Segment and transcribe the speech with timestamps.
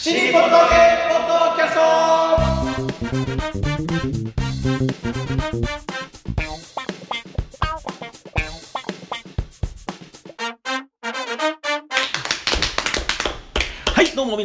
[0.00, 0.52] シリポトゲ
[1.08, 1.74] ポッドキャス
[5.18, 5.27] ト。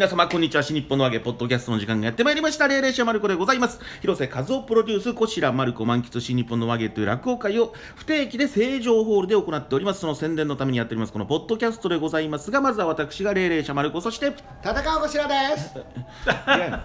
[0.04, 0.64] 皆様、こんにちは。
[0.64, 2.68] 新日本の揚げ、ポッドキャストの時間がやってまいりました。
[2.68, 3.80] 霊霊者マルコでございます。
[4.02, 10.02] 広瀬和夫プロデュース、こちらマルコ満喫新日本の揚げという落語会を不定期で成城ホールで行っております。
[10.02, 15.78] その宣伝のためにやっております、このポッドキャストでございますが、まずは私が霊霊者マルコ、そして、戦うこちらです。
[15.78, 16.78] 違うの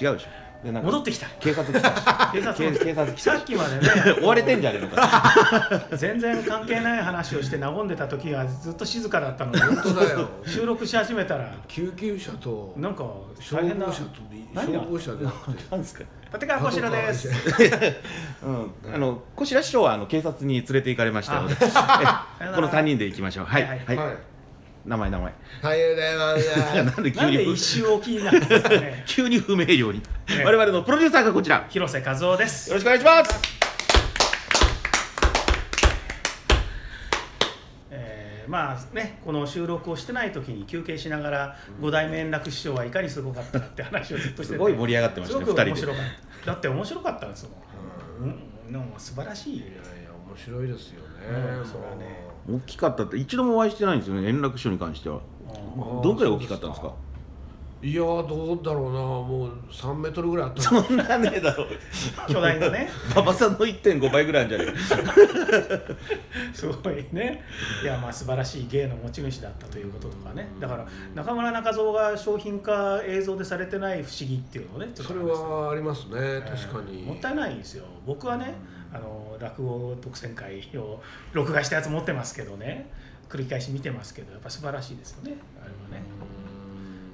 [0.00, 0.45] 違うでしょ。
[0.66, 1.26] でなんか戻ってきた。
[1.40, 1.88] 警察来た。
[1.88, 2.76] し警察も。
[2.78, 3.32] 警警察来た。
[3.32, 4.20] さしっきまでね。
[4.20, 5.86] 追われてんじゃねえのか。
[5.96, 9.60] 全然関係ない話をして和んでた時はずっと静かだったのに。
[9.60, 10.28] 本当だよ。
[10.44, 11.54] 収録し始めたら。
[11.68, 13.04] 救急車となんか
[13.40, 13.86] 消大変な。
[13.86, 14.10] 防車と
[14.54, 14.78] 何が？
[14.80, 15.24] 消防車で。
[15.24, 15.64] なくて。
[15.70, 16.04] なんですか？
[16.34, 17.28] 立川こちらです。
[18.42, 21.54] うん、あの小白師匠はあの警察に連れて行かれましたので、
[22.40, 23.44] えこの三人で行きましょう。
[23.46, 23.78] はい、は、はい。
[23.78, 23.96] い。
[23.96, 24.16] はい。
[24.86, 25.34] 名前名前。
[25.62, 26.96] はい、でます。
[26.96, 29.02] なんで急なんでに一周おきになるんですかね。
[29.08, 30.00] 急に不明瞭に、
[30.30, 31.56] え我々のプロデューサーがこちら。
[31.56, 32.72] よ広瀬和夫です。
[32.72, 33.40] ろしくお願いします。
[37.90, 44.52] えーまあねこの収録をしてない時に休憩しながら五代目円楽師匠はいかにすごかったかって話をずっとしてて。
[44.52, 45.70] すごい盛り上がってましたねすごく二人で。
[45.72, 46.02] 面白かっ
[46.44, 46.46] た。
[46.52, 47.48] だって面白かったんです
[48.20, 48.30] もん、
[48.66, 49.72] うん、でも素晴らしいいやいや
[50.28, 51.56] 面白いですよね。
[51.58, 54.28] うんそれはね大きかったって一度もお会いしてないんですよね。
[54.28, 55.20] 円楽師匠に関しては。
[56.02, 56.92] どんくらい大きかったんですか？
[57.82, 60.62] いやーどうだろうな、もう三メートルぐらいあった。
[60.62, 61.68] そんなねえだろう。
[62.32, 65.04] 巨大なね馬場さんの1.5倍ぐらいあるんじゃね？
[66.54, 67.42] すごいね
[67.82, 77.02] いやまあ素晴らしい芸の持ち主だったということとかねだから中村中蔵が商品化映像でされてない不思議っていうのをねそれはありますね、確かに。
[77.02, 78.54] もったいないんですよ僕はね
[78.92, 82.90] あの落語特選会を録画したやつ持ってますけどね。
[83.28, 85.36] 繰り返し見てますけどやっぱ素晴らしいですよね。
[85.60, 86.06] あれはね。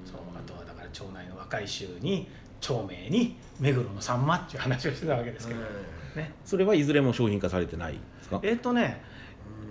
[0.05, 2.29] そうあとはだから町内の若い衆に
[2.61, 5.59] 町名に目黒のさんまっていう話をしてたわけですけど、
[6.15, 6.33] ね。
[6.45, 8.39] それはいずれも商品化されてないですか？
[8.43, 9.03] えっ、とね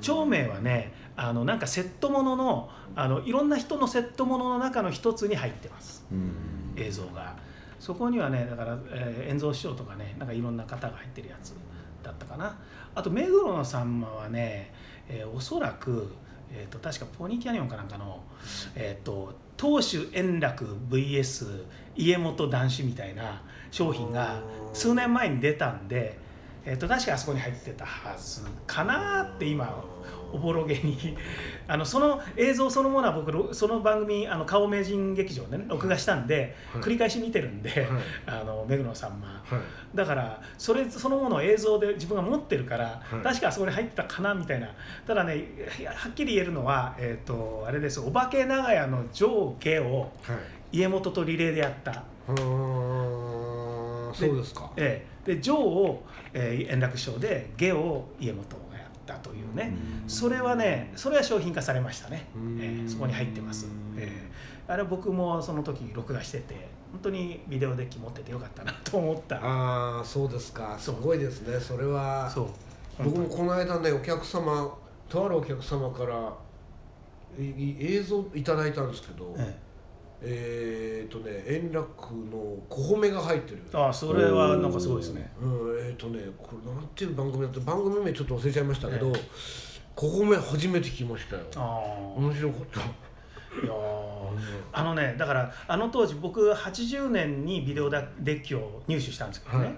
[0.01, 6.05] 町名はねあのなんかセットもののあのいろんな人のセットものの中の一つに入ってます。
[6.11, 6.33] うん。
[6.77, 7.37] 映像が。
[7.79, 11.53] そこにはねだから、えー、遠蔵師匠とかねなんかいろんな方が入ってるやつ
[12.03, 12.59] だったかな。
[12.95, 14.73] あと目黒のさんまはね、
[15.09, 16.13] えーおそらく、
[16.53, 18.23] えー、と確かポニーキャニオンかなんかの、
[18.75, 21.65] えー、と当主円楽 VS
[21.97, 24.41] 家元男子みたいな商品が
[24.73, 26.19] 数年前に出たんで、
[26.65, 29.83] えー、と確かあそこに入ってたはずかなって今
[30.33, 31.17] おぼろげに。
[31.69, 36.83] あのその映像そのものは僕ろその番組あの顔名人劇場でね録画したんで、はい。
[36.83, 37.89] 繰り返し見てるんで、はい。
[38.27, 39.61] あの目黒さんまはい。
[39.95, 43.23] だからそれそのものを映像で自分が持ってるから、はい。
[43.23, 44.69] 確かあそこに入ってたかなみたいな。
[45.07, 45.47] ただね
[45.95, 48.01] はっきり言えるのは、えー、とあれです。
[48.01, 50.79] お化け長屋の上下をはい。
[50.79, 52.03] 家元とリレーでやった。
[52.29, 54.71] うーん、そうですか。
[54.77, 58.57] ええ、で上を、えー円楽師匠で下を家元
[59.13, 59.77] ったというね。
[60.07, 62.59] それはねそれは商品化されましたね、うん。
[62.61, 64.31] ええそこに入ってます、ええ。
[64.73, 69.37] あれは僕もその時録画してて本当にビデオデッキ持っててよかったなと思った。
[69.37, 70.77] ああ、そうですか。
[70.79, 71.59] すごいですね。
[71.59, 72.31] それは。
[72.31, 72.47] そう。
[73.03, 74.77] 僕もこの間ねお客様
[75.09, 76.33] とあるお客様から
[77.39, 85.31] 映像いただいたんですけど、ええーっとね円楽の小褒めが入ってるえ、ああそれはなんかすごいですね。
[85.41, 89.21] うん、えーっとねこれなんていう番組だった番組名ちょっと忘れちゃいましたけど、え
[89.95, 91.43] 小褒め初めて聞きましたよ。
[91.57, 92.81] ああ面白かった。
[92.81, 92.85] い
[93.67, 94.12] やー
[94.73, 99.75] あのねだからあの当時僕80年にビデオデッキを入手したんですけどね、はい。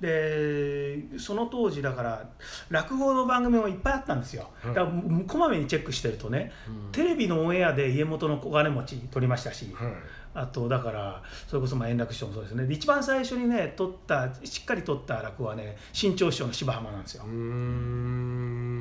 [0.00, 2.28] でその当時だから
[2.70, 4.74] 落語の番組もいっぱいあったんですよ、はい。
[4.74, 6.52] だからもこまめにチェックしてるとね、
[6.90, 9.92] テレビのオンエアで家元の小金持ち撮りましたし、はい。
[10.34, 12.66] あとだからそれこそまあ円楽師匠もそうですね。
[12.66, 17.24] で一番最初にね撮ったしっかり撮った落語はね新潮師匠の芝浜なんですよ。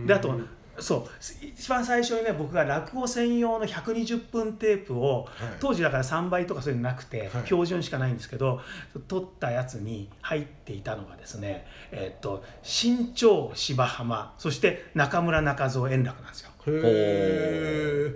[0.08, 0.40] であと
[0.81, 1.46] そう。
[1.46, 5.58] 一番最初にね僕が落語専用の120分テープを、はい。
[5.59, 7.46] 当時だから3倍とかそういうのなくて、はい。
[7.46, 8.60] 標準しかないんですけど
[9.07, 16.51] 撮ったやつに入っていたのがですねえーっと新潮芝浜そして中村中蔵円楽なんですよ。
[16.68, 18.13] へ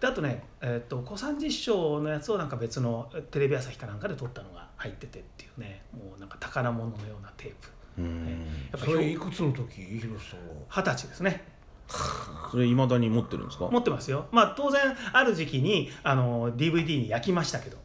[0.00, 7.68] であとね、えーっと小三治師匠のやつをなんか別のテレビ朝日かなんかで撮ったのが入っててっていうねもうなんか宝物のようなテープ。
[7.98, 8.26] うん。
[8.70, 9.80] やっぱそれりいくつの時？
[9.80, 10.54] 広瀬さんは。
[10.68, 11.55] 二十歳ですね
[12.50, 13.68] それ未だに持ってるんですか？
[13.70, 14.26] 持ってますよ。
[14.32, 14.80] まあ当然
[15.12, 17.78] ある時期にあの DVD に焼きましたけど。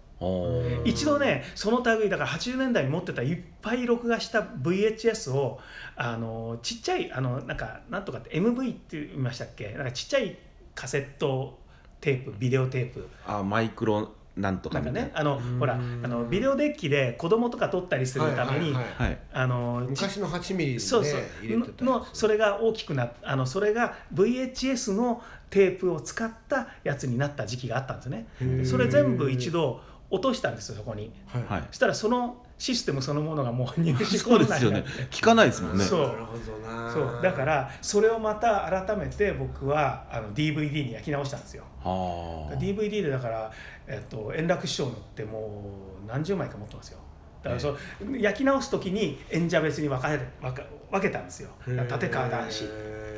[0.85, 5.59] 一度ねその類だから80年代に持ってたいっぱい録画した VHS を
[5.95, 9.69] あのちっちゃいあのなんかなんとかって MV って言いましたっけ？
[9.73, 10.37] なんかちっちゃい
[10.75, 11.57] カセット
[11.99, 13.09] テープビデオテープ。
[13.25, 14.81] あマイクロなんとかな。
[14.81, 21.21] んかねあのほらあのビデオデッキで子供とか撮ったりするために、はいはいはいあの昔の8ミリで、ね、そうそう。
[21.41, 28.27] 入れてたののそれが大きくなっあのそれが VHS のテープを使ったやつになった時期があったんですね。
[28.65, 31.11] それ全部一度落としたんですよそこに。
[31.27, 31.63] はい、はい。
[31.69, 34.85] そしたらそのシステムそのものがもう入手そう困ですよね。
[35.09, 35.83] 聞かないですもんね。
[35.83, 35.99] そう。
[36.09, 36.91] なるほどな。
[36.91, 37.19] そう。
[37.23, 41.63] だからそれをまた改めて僕はあの DVD に焼き直したんですよ。
[41.83, 42.55] はあ。
[42.57, 43.51] DVD でだから、
[43.87, 45.63] えっと、円楽師匠のっても
[46.05, 46.99] う何十枚か持ってますよ。
[47.41, 47.77] だからそう
[48.19, 50.61] 焼き直す時に演者別に分かれ分か
[50.91, 51.49] 分けたんですよ。
[51.65, 52.65] 立川談志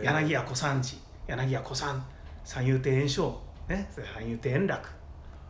[0.02, 0.98] 柳家小三治
[1.28, 2.02] 柳家小三
[2.46, 3.34] 三遊亭圓生
[3.68, 4.88] ねそれ三遊亭円楽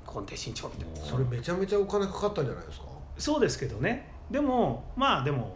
[0.04, 1.08] 古今亭新潮みたいな。
[1.08, 2.86] それめちゃめちゃお金かかったんじゃないですか？
[3.18, 4.12] そうですけどね。
[4.32, 5.56] でもまあでも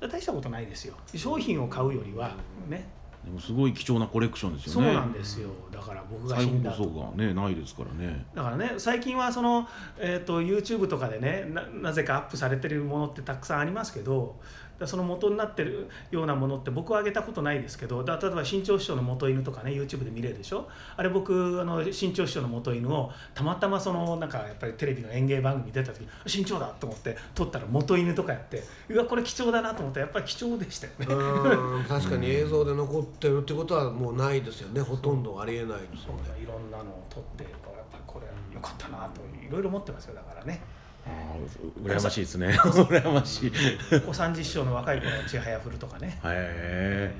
[0.00, 0.94] 大したことないですよ。
[1.14, 2.34] 商品を買うよりは
[2.68, 2.86] ね。
[3.24, 5.48] でもすごい貴重なコレクションですそうよねなんですよ。
[5.70, 8.26] だから僕が死んそがねないですからね。
[8.34, 9.68] だからね最近はその、
[9.98, 14.40] えー、と YouTube とかでねななぜかアップされてるものってたくさんありますけど
[14.86, 20.68] その元になってるようなものって僕はあげたことないですけどだ例えば新潮師匠の元犬とかね YouTube で見れるでしょ？
[20.96, 31.06] あれ僕あの新潮師匠の元犬をたまたまそのなんかやっぱりテレビの演芸番組出た時新潮だと思って撮ったら元犬とかやってうわこれ貴重だなと思ったらやっぱり貴重でしたよね。
[31.06, 37.68] うん 確かに映像で残ってるってことはもうないですよねほとんどありえないですそうよねいろんなのを撮ってやっぱ
[37.98, 40.60] りこれ良かったなといろいろ持ってますよだからね。
[41.06, 42.48] ああ羨ましいですね。
[42.54, 43.52] 羨ましい。
[43.94, 46.18] へ小三治師匠の若い頃のちはやふるとかね。
[46.24, 47.12] え。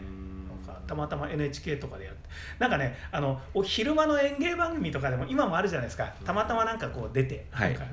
[0.66, 2.28] なんかたまたま NHK とかでやって。
[2.58, 6.12] なんかねあのお昼間の演芸番組とかでも今もあるじゃないですか。
[6.24, 7.70] たまたまなんかこう出て、はい。
[7.70, 7.86] なんか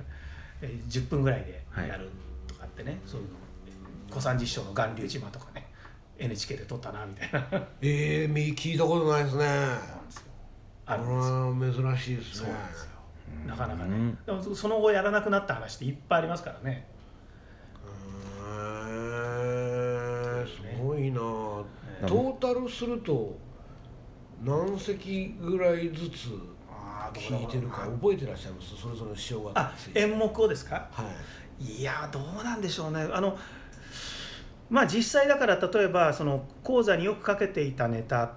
[0.62, 2.10] えー10分ぐらいでやる
[2.48, 3.36] とかってね、そういうの。
[4.12, 5.68] 小三治師匠の巌流島とかね
[6.18, 7.48] NHK で撮ったなみたいな。
[7.82, 9.46] ええみ聞いたことないですね。
[9.46, 10.24] あるんですよ。
[10.86, 12.46] これは珍しいですね。
[12.46, 12.90] そうなんですよ
[13.48, 13.96] なかなかね。
[13.96, 14.18] うん。
[14.26, 16.88] でもその後やらなくなった話っていっぱいありますからね。
[18.42, 18.52] へ
[20.44, 21.22] えすごいな。
[22.02, 23.38] えトータルすると
[24.44, 26.30] 何席ぐらいずつ
[27.14, 28.76] 聞いてるか覚えてらっしゃいます？
[28.80, 29.52] それぞれの師匠方。
[29.56, 30.88] あ演目をですか？
[30.92, 31.04] は
[31.60, 31.64] い。
[31.80, 33.08] いやどうなんでしょうね。
[33.12, 33.38] あの
[34.70, 38.34] まあ実際だから例えばその講座によくかけていたネタ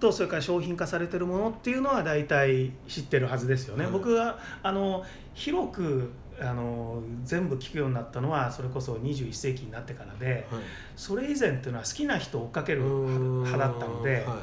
[0.00, 3.84] とそれから商品化されてるものっていうのは大体知ってるはずですよね。
[3.84, 5.04] はい僕はあの
[5.34, 6.10] 広く
[6.40, 10.62] あの全部聞くようになったのはそれこそ21世紀になってからではい。
[10.96, 14.36] それ以前っていうのは好きな人を追っかける派だったのでは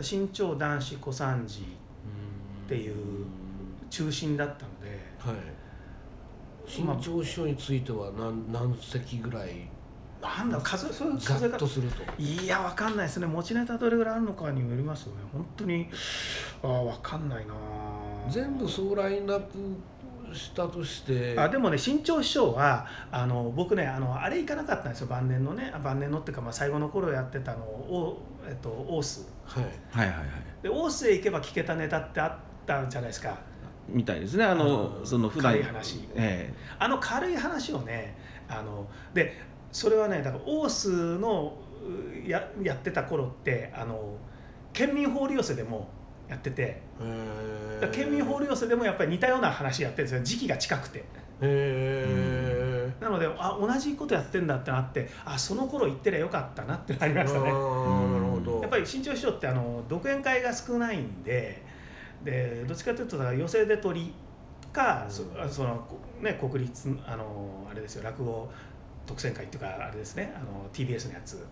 [0.00, 0.04] い。
[0.04, 2.94] 新潮男子小三治っていう
[3.90, 5.34] 中心だったのではい。
[6.66, 9.68] 新潮師匠については何何席ぐらい
[10.20, 12.02] なんだ数そういうざ数え方っとすると。
[12.20, 13.26] いやわかんないですね。
[13.26, 15.12] 持ちネタどれぐらいあるのかにもよりますよ。
[15.12, 15.88] ね本当に
[16.62, 17.54] ああわかんないな。
[18.28, 21.38] 全部総ラインナップしたとして。
[21.38, 25.06] あでもね新潮師匠はあの僕ねあのあれ行かなかったんですよ。
[25.06, 29.28] 晩年のねあ晩年のっていうか、まあ、最後の頃やってたのを、えっと、オース。
[29.44, 29.64] はい。
[29.64, 30.28] はいはいはい。
[30.62, 33.38] でオースへ行けば聞けたネタってあったじゃないですか。
[33.88, 34.44] みたいですね。
[34.44, 35.52] あのその普段。
[35.52, 36.52] 軽い話え。
[36.78, 38.16] あの軽い話をね
[38.48, 41.56] あのでそれはねだからオースの
[42.24, 44.16] うややってた頃ってあの
[44.72, 45.88] 県民放流寄せでも
[46.28, 46.82] やってて
[47.92, 51.04] 県民放流寄せでもやっぱり似たような話やってるんですよ時期が近くて。
[51.40, 57.44] へなのであ同じことやってんだってなってあその頃行ってりゃよかったなってなりましたね。
[57.44, 58.60] なるほど。
[58.60, 61.62] やっぱり新潮師匠ってあの独演会が少ないんで
[62.24, 64.12] でどっちかというとだから寄席で鳥
[64.72, 65.86] か、そその
[66.20, 68.50] ね国立あのあれですよ落語
[69.08, 70.32] 特選会っていうかあれですね。
[70.36, 71.44] あの TBS のやつ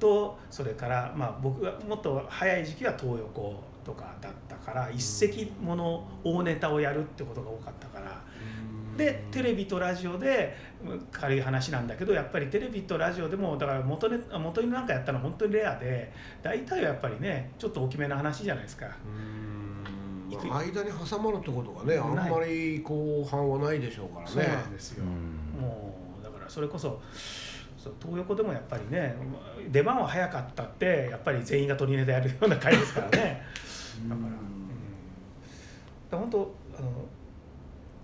[0.00, 8.22] とそれから、まあ、僕がもっと早い時期は東横とかだったから一席もの大ネタをやるってことが多かったから。
[8.96, 10.54] でテレビとラジオで
[10.84, 18.86] うん軽い話なんだけどやっぱりテレビとラジオでもだから元ね元になんかやったの本当にレアで大体はやっぱりねちょっと大きめな話じゃないですか。
[20.38, 25.60] 間に挟まるってことがねあんまり後半はないでしょうからそうねなんですよ、うん。
[25.60, 25.91] も
[26.42, 27.00] からそれこそ
[27.82, 29.16] そう東横でもやっぱりね
[29.70, 33.42] 出番は早かったってやっぱり全員が取りネタやるような回ですからね。
[34.08, 34.40] だから、うん、
[36.10, 36.88] だ本当あの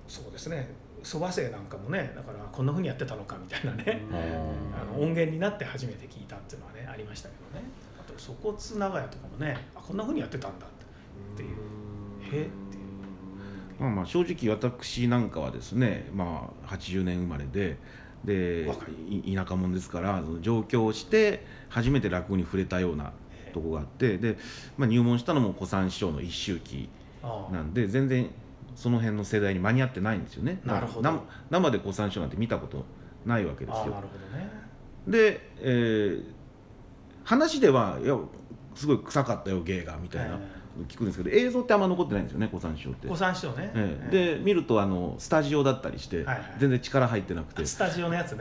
[0.08, 0.68] そうですね。
[1.04, 7.64] そば生なんかもねだからこんなふうにやってたのかみたいなね、 あの音源になって初めて聞いたっていうのはねありましたけどね。
[8.00, 10.70] あと粗骨長屋とかもねあこんなふうにやってたんだっ
[11.36, 11.44] て。
[11.44, 11.50] いう。
[12.36, 12.84] へえっていう。
[13.78, 17.78] まあまあ正直私なんかはですねまあ80年生まれで
[18.24, 23.12] で田舎者ですからその上京して初めて落語に触れたような
[23.52, 24.36] とこがあってで、
[24.76, 26.88] まあ、入門したのも小三師匠の一周期
[27.22, 27.52] ああ。
[27.52, 28.30] なんで全然
[28.76, 30.60] その辺の世代に間に合ってないんですよね。
[30.64, 31.10] なるほど。
[31.10, 31.20] な
[31.50, 32.84] 生で古参師匠なんて見たこと
[33.26, 33.86] ないわけですよ。
[33.86, 34.50] なるほどね。
[35.08, 36.38] で、えー
[37.28, 38.16] 話ではいや
[38.74, 40.40] すごい臭かったよ芸がみたいな、
[40.84, 43.08] 聞くんですけど映像ってあんま残ってないんですよね古参師匠って。
[43.08, 44.08] ご参照ね、ええ。
[44.12, 46.54] えで見るとあのスタジオだったりして、はいはい。
[46.58, 47.62] 全然力入ってなくて。
[47.62, 48.40] え、スタジオのやつね。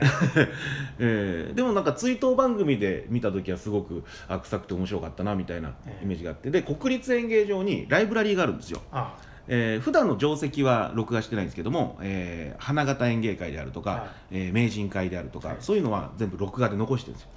[1.00, 6.04] えーでもなんか追悼番組で見た時はすごくあ臭くて面白かったなみたいなええ。
[6.04, 6.52] イメージがあって。
[6.52, 8.82] で国立演芸場にライブラリーがあるんですよ。
[8.92, 9.16] あ
[9.50, 14.10] えー普段の定石は録画してないんですけども、えー花形演芸会であるとか、はい。
[14.32, 15.58] えー名人会であるとか、はい。
[15.62, 17.30] そういうのは全部録画で残してるんですよ。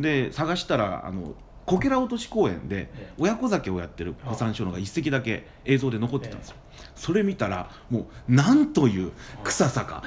[0.00, 0.02] え。
[0.26, 1.34] で探したらあの
[1.68, 3.12] こけら落とし公演でええ。
[3.18, 6.56] 親子酒をやってる古参師匠のが一席だけ映像で残ってたんですよ、
[6.96, 9.12] それ見たらもうなんという
[9.44, 10.02] 臭さか。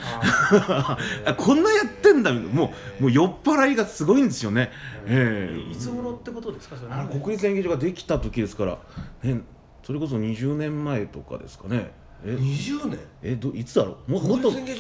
[1.37, 2.33] こんなやってんだ。
[2.33, 4.71] もうもう酔っ払いがすごいんですよね、
[5.05, 5.71] ええ。
[5.71, 6.75] いつ頃ってことですか？
[6.77, 8.77] それ国立演芸場ができた時ですから、
[9.23, 9.41] ね、
[9.83, 11.91] それこそ20年前とかですかね。
[12.25, 12.99] え？20年？
[13.23, 14.11] えどいつだろう？
[14.11, 14.51] ももっと。
[14.51, 14.77] もっと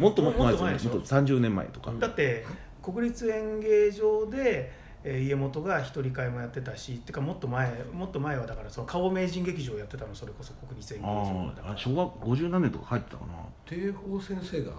[0.00, 0.58] もっともっと前ですよね。
[0.58, 0.92] もっと前ですよ。
[0.94, 2.44] もっと30年前とか、だって
[2.82, 11.70] 国立演芸場で、えー家元が一人会もやってたしっていうかもっと前もっと前はだからその顔名人劇場やってたのそれこそ国立演芸場だから。
[11.70, 13.32] ああ小学50何年とか入ってたかな。
[13.64, 14.72] 帝宝先生が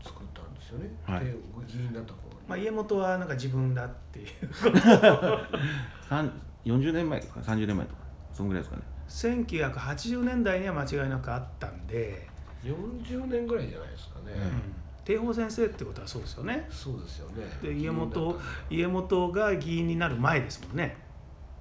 [0.00, 1.24] 作ったんですよね、はい。
[1.66, 4.28] 議員だった頃に、まあ、家元はなんか自分だっていう。
[6.08, 6.30] 三
[6.64, 8.00] 40年前ですか30年前とか
[8.32, 8.82] そんぐらいですかね。
[9.08, 12.28] 1980年代には間違いなくあったんで、
[12.62, 16.66] 40年ぐらいじゃないですかね、うん帝宝先生ってことはそうですよね。
[16.70, 17.44] そうですよね。
[17.62, 20.96] で家元家元が議員になる前ですもんね、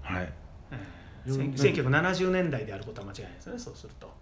[0.01, 0.33] はい。
[0.71, 0.79] え
[1.25, 1.29] え。
[1.29, 4.13] 40 1970年代であることは間違いないですよねそうすると、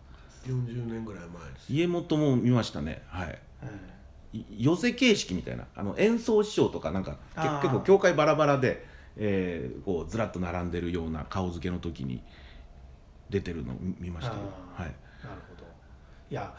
[0.45, 1.71] 40年ぐらい前です。
[1.71, 3.03] 家元も見ましたね。
[3.07, 3.39] はい。
[3.63, 3.91] え
[4.33, 5.65] い寄せ形式みたいな。
[5.75, 8.85] あの演奏師匠とかなんか結構教会バラバラで、
[9.17, 12.23] えーこうずらっと並んでるような顔付けの時に
[13.29, 14.95] 出てるのを見見ましたはい。
[15.23, 15.50] なるほど
[16.31, 16.53] いや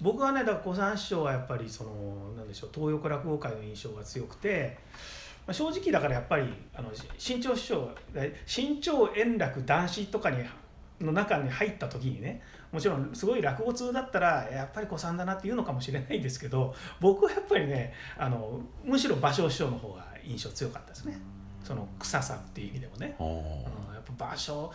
[0.00, 4.78] 僕はねだから小三師匠はやっぱりそのなんでしょう東横落語会の印象が強くて、
[5.46, 6.44] まあ、正直だからやっぱり
[6.74, 10.38] あのし新潮師匠え新潮円楽男子とかに
[10.98, 12.42] の中に入った時にね
[12.72, 21.20] もちろんすごい落語通だったらやっぱり小三だなっていうのかもしれないですけど 僕はやっぱりねあのむしろ芭蕉師匠の方が印象強かったですね
[21.62, 23.14] その臭さっていう意味でもね。
[23.20, 23.28] うん
[23.94, 24.70] やっぱ芭蕉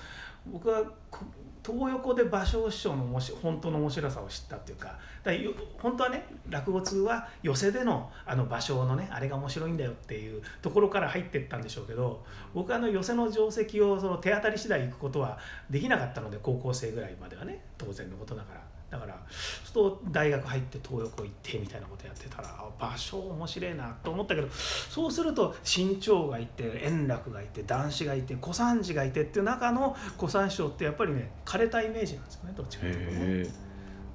[0.46, 1.26] 僕はこ
[1.66, 5.50] 東横で芭蕉師匠のもし本当の面白さを知ったっていうかだから
[5.82, 15.38] 本当はね落語通は寄席でのあの芭蕉のねあれが面白いんだよっていうところから入ってったんでしょうけど僕はあの寄席の定石をその手当たり次第行くことは
[15.70, 18.73] できなかったので高校生ぐらいまではね当然のことだから。
[18.94, 33.18] だからそうすると大学入って東横行ってみたいなことやってたらあ芭蕉面白いなと思ったけどそうすると新潮がいて円楽がいて談志がいて小三治がいてっていう中の小三師匠ってやっぱりね枯れたイメージなんですよねどっちかというとね。
[33.20, 33.50] へ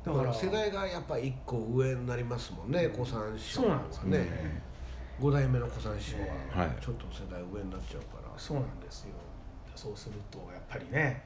[0.06, 4.18] だから世代がやっぱ一個上になりますもんね小三師匠そうなんですよね。
[4.30, 4.62] え
[5.20, 6.18] 五代目の小三師匠
[6.56, 6.76] ははい。
[6.80, 9.08] ちょっと世代上になっちゃうから、そうなんですよ。
[9.74, 11.24] そうするとやっぱりね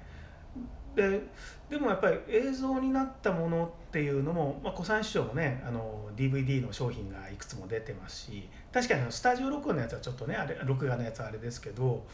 [0.95, 1.23] で
[1.71, 12.05] でもやっぱり映像になったものっていうのも、まあ、小三師匠もねあの DVD の商品がいくつも出てますし確かにスタジオ録音のやつはちょっとねあれ録画のやつはあれですけど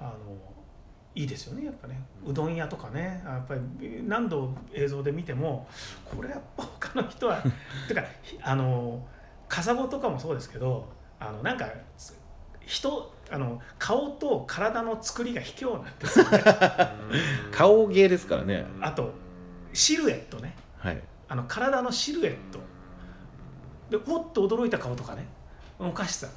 [0.00, 0.12] あの
[1.14, 2.00] いいですよねやっぱね。
[2.24, 3.60] うどん屋とかねやっぱり
[4.06, 5.68] 何度映像で見ても
[6.04, 7.42] これやっぱ他の人は
[7.86, 8.02] てか
[8.40, 9.06] あの
[9.46, 10.88] カサゴとかもそうですけど
[11.20, 11.68] あのなんか
[12.64, 16.44] 人あの顔と体の作りが卑怯なんですよね。
[17.50, 18.66] 顔芸ですからね。
[18.82, 19.10] あと
[19.72, 20.54] シルエットね。
[20.78, 21.02] はい。
[21.28, 22.60] あの体のシルエット。
[23.88, 25.26] でもっと驚いた顔とかね。
[25.78, 26.28] おかしさ。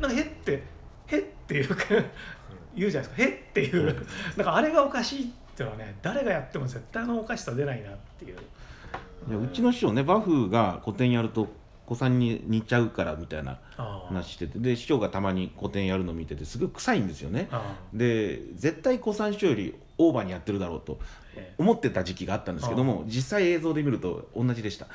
[0.00, 0.62] なんかへって
[1.06, 1.84] へっていうか
[2.74, 3.22] 言うじゃないですか。
[3.22, 4.06] へっていう。
[4.38, 8.36] なんかあれがおかしいっていうのはね誰がやっても絶対あのおかしさ出ないなっていう。
[9.28, 11.48] いやうちの師匠ねバフが古典やると
[11.86, 13.58] 子さんに似ちゃうからみたいな
[14.08, 14.58] 話してて。
[14.58, 17.48] で師匠がたまに古典やるの見ててすごい臭いんですよね。
[17.50, 20.98] あで絶対子さん師匠よりオーバーにやってるだろうと
[21.58, 24.86] 思ってた時期があったんですけども実際映像で見ると同じでした。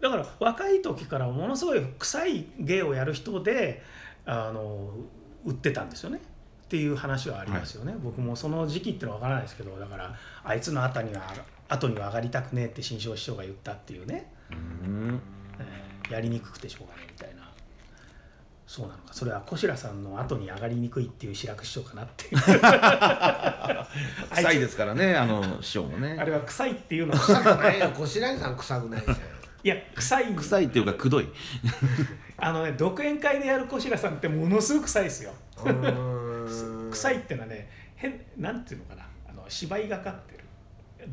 [0.00, 3.82] だから若い時からものすごい臭い芸をやる人で
[4.26, 4.90] あの
[5.44, 6.18] 売ってたんですよね。
[6.18, 11.20] っていう話はありますよね、僕もその時期ってのは分からないですけどだからあいつの後には
[11.68, 14.32] 後には上がりたくねえって新庄師匠が言ったっていうね、
[16.10, 17.42] やりにくくてしょうがないみたいな。
[18.66, 19.12] そうなのか。
[19.12, 22.40] それは小白さんの後に上がりにくいっていう志らく師匠かなっていう。
[24.34, 27.80] 臭いですからねあの師匠もあねれは臭いっていうのは臭くない。
[27.80, 29.20] よ小白井さん臭くないじゃんい
[29.68, 30.34] や臭い。
[30.34, 31.28] 臭いっていうかくどい。
[32.38, 35.32] あのね独演会でやる小白さんってものすごく臭いですよ。
[36.90, 39.06] 臭いってのはね変なんていうのかな。
[39.28, 40.44] あの芝居がかってる。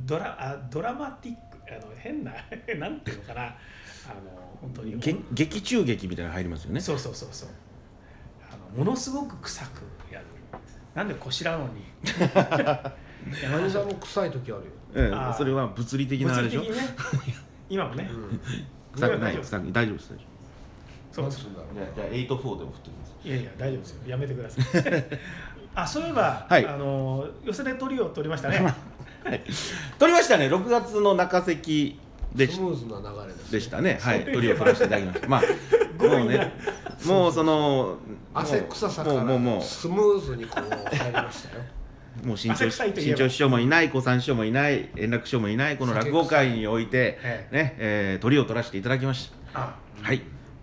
[0.06, 2.32] ドラあドラマティックあの変な
[2.78, 3.44] なんていうのかな。
[3.44, 3.56] あの
[4.62, 4.98] 本当に。
[5.00, 6.80] げ劇中劇みたいなの入りますよね。
[6.80, 7.50] そうそうそうそう。
[8.52, 10.26] あのものすごく臭くやる。
[10.96, 11.84] なんでこしらのに。
[13.44, 14.62] 何さんも臭い時あるよ、
[14.96, 15.34] ええあー。
[15.38, 16.62] それは物理的なあれでしょ。
[16.62, 16.96] 物理的にね。
[17.70, 18.40] 今もね、うん、
[18.94, 20.14] 臭くない臭く大丈夫です。
[20.14, 20.24] 大丈
[21.12, 21.32] そうです。
[21.32, 23.16] 何するんだろう夫じゃあじゃあ8-4でも振っておきます。
[23.26, 24.10] いやいや大丈夫ですよ。
[24.10, 25.20] やめてください
[25.76, 26.66] あそういえば、はい。
[26.68, 28.74] あの寄せで鳥を取りましたね。
[30.00, 30.48] 取りましたね。
[30.48, 32.00] 6月の中関
[32.36, 34.00] でしスムーズな流れです、でしたね。
[34.02, 34.26] はい。
[34.26, 35.42] 鳥を取らせていただきましたまあ
[36.20, 36.54] もうね
[37.06, 37.98] もうその
[38.34, 39.62] 汗臭さからもうもうもう。
[39.62, 41.64] スムーズにこう入りましたよ。
[42.24, 49.76] もう新汗潮新潮師匠もいない小三師匠もいない円楽師匠もいないこの落語会においてえねえー鳥を取らせていただきましあ。
[50.02, 50.22] たはい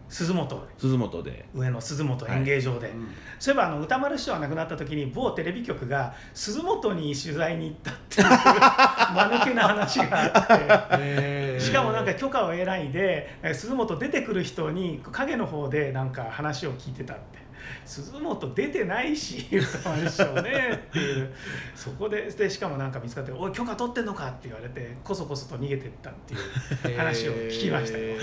[0.09, 1.49] 鈴本鈴本で。
[1.55, 3.09] 上野鈴本演芸場で、うん。
[3.39, 11.61] そういえばあの歌丸師匠が亡くなった時に某テレビ局が鈴本に取材に行ったっていう 間抜けな話があって。
[11.61, 17.39] しかもなんか許可を得ないでえ鈴本出てくる人に影の方でなんか話を聞いてたって
[17.85, 21.33] 鈴本出てないし歌丸師匠ねっていう。
[21.75, 28.17] そこででしかもなんか見つかって「おい許可取ってんのか?」って言われてこそこそと逃げてったっていう話を聞きましたよ。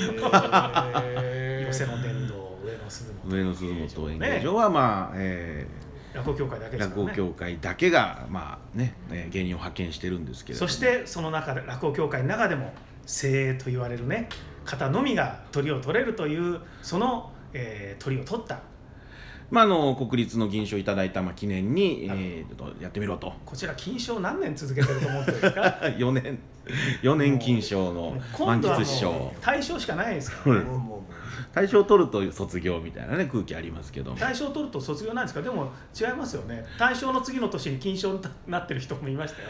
[1.67, 5.67] 寄せの殿堂上野鈴本上野鈴本演芸場はまあ、え
[6.13, 10.69] 落語協会だけー落語協会だけがまあねえー芸人を派遣してるんですけれども。
[10.69, 12.73] そしてその中で落語協会の中でも
[13.05, 14.29] 精鋭と言われるね
[14.63, 18.59] 方のみが鳥を取れるというその、えー鳥を取った
[19.51, 22.17] まああの国立の銀賞をいただいたまあ記念に、はい。
[22.19, 23.33] えーとやってみろと。
[23.45, 25.61] こちら金賞何年続けてると思ってるんですか？
[25.97, 26.39] 4年。
[27.01, 30.63] 4年金賞の満今度は喫師匠もう大賞しかないですから、
[31.53, 34.11] 大賞を取ると卒業みたいなね空気ありますけど。
[34.11, 35.41] も大賞取ると卒業なんですか？
[35.41, 36.65] でも違いますよね。
[36.79, 39.49] 大賞の次の年に金賞になってる人もいましたよ。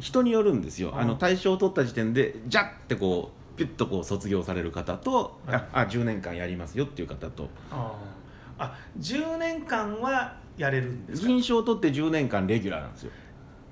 [0.00, 0.98] 人によるんですよ、うん。
[1.00, 5.56] あの大賞を取った時点でじゃってこうピュッとこう卒業される方と、はい。
[5.56, 7.50] ああ10年間やりますよっていう方と。
[7.70, 8.21] あー
[8.62, 11.28] あ10年間はやれるんですか？
[11.28, 13.10] 銀賞を取って10年間レギュラーなんですよ。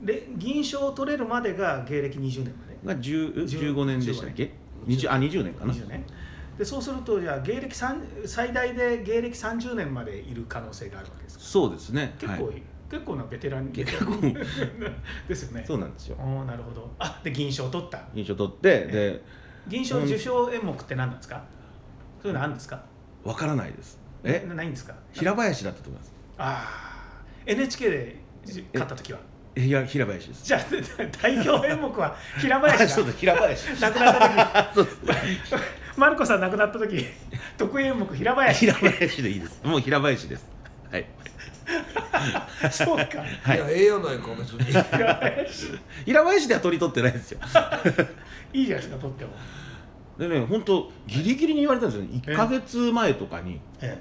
[0.02, 2.96] で銀賞を取れるまでが芸歴20年まで。
[2.96, 4.50] が10 10 15年でしたっけ
[4.86, 5.72] ？20あ20年かな。
[5.72, 6.04] 20年。
[6.58, 11.44] でそうするとじゃあ芸歴3最大で芸歴30年までいる可能性があるわけですか？
[11.44, 12.14] そうですね。
[12.18, 14.16] 結構、はい、結構なベテラン結構。
[15.28, 15.64] ですよね。
[15.66, 16.16] そうなんですよ。
[16.18, 16.90] おーなるほど。
[16.98, 18.02] あで銀賞を取った。
[18.14, 19.22] 銀賞取ってで
[19.68, 21.42] 銀賞受賞演目って何なんですか？
[22.22, 22.82] そういうのあるんですか？
[23.24, 24.44] わからないですえ？
[24.48, 24.94] なないんですか？
[25.12, 26.12] 平林だったと思います。
[26.38, 26.68] あ
[27.18, 28.16] あ NHK で
[28.74, 29.18] 勝った時は？
[29.56, 30.44] えいや平林です。
[30.44, 30.60] じゃあ
[31.22, 33.68] 代表演目は平あ林だそうだ平林。
[33.82, 34.88] 亡くなった時。
[35.96, 37.04] マルコさん亡くなった時
[37.58, 38.60] 得意演目平林。
[38.66, 39.60] 平林でいいです。
[39.64, 40.46] もう平林です。
[40.90, 41.06] はい。
[42.70, 43.18] そうか。
[43.42, 43.56] はい。
[43.58, 44.64] いやええやないか別に。
[44.64, 44.82] 平
[45.14, 45.78] 林。
[46.04, 47.40] 平林では取り取ってないですよ。
[48.52, 49.30] いいじゃないですか取っても。
[50.18, 52.20] でね本当ギリギリに言われたんですよね。
[52.24, 54.00] 1か月前とかにえ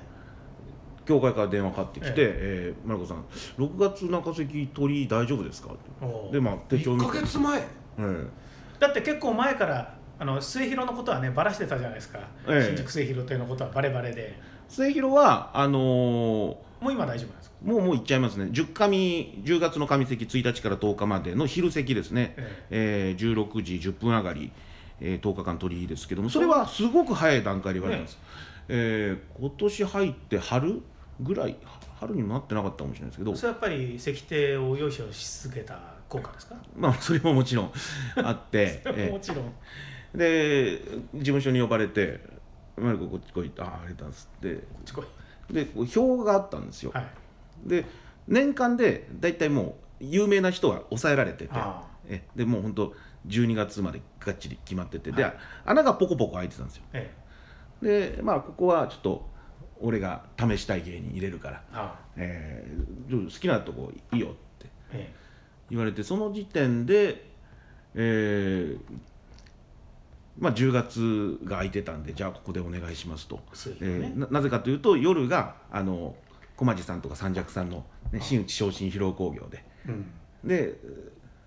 [1.10, 2.74] 教会から電話かかってきてえ「え。
[2.86, 3.26] ー、マルコさん
[3.58, 5.70] 6月中関鳥居大丈夫ですか?」
[6.32, 7.68] でまあ手帳見1てか月前。
[7.98, 8.30] うん
[8.80, 12.66] だって結構前からあの末広のことはねばらしてたじゃないですか、ええ。
[12.68, 14.40] 新宿末広亭のことはバレバレで。
[14.70, 18.46] 末広はあのーもう今大丈夫なんですか、もうもう行っちゃいますね。
[18.46, 18.88] 10上
[19.44, 22.36] 10月の上席1日から10日までの昼席ですね、
[22.70, 23.22] ええ。
[23.22, 24.52] ー、16時10分上がり、
[25.02, 28.18] えー、10日間取りですけどもそれはすごく早い段階で言われてます、
[28.70, 30.82] えー今年入って春
[31.20, 31.58] ぐらい
[32.00, 33.36] 春にもなってなかったかもしれないですけど。
[33.36, 37.72] それはやっぱり石庭を用意し続けた効果ですか、まあそれももちろん
[38.16, 39.46] あって、 えもちろん。
[39.46, 39.52] ー
[40.16, 40.80] で
[41.14, 42.20] 事務所に呼ばれて
[42.78, 44.56] 「マリコこっち来い」って「ああありがとうございます」って。
[44.56, 45.06] こっち来い。
[45.54, 47.08] で表があったんですよ、はい。
[47.66, 47.86] で
[48.28, 52.94] 年間で大体もう有名な人は抑えられててあえでもう本当
[53.28, 55.38] 12月までがっちり決まってて、ではい。
[55.66, 56.84] 穴がポコポコ開いてたんですよ。
[56.94, 57.12] え。
[57.82, 59.29] でまあここはちょっと
[59.82, 64.68] 俺が試したい芸人入れるから、あえー好きなとこいいよって。
[64.94, 65.14] え
[65.70, 67.30] 言われてその時点で、
[67.96, 68.80] えー
[70.40, 74.14] まあ、10月が空いてたんでじゃあここでお願いしますと、そういうえね。
[74.16, 76.16] ーななぜかというと夜があの
[76.56, 79.64] 駒地さんとか三尺さんの、ね、新内昇進披露興行で。
[79.88, 80.06] うん。
[80.44, 80.76] で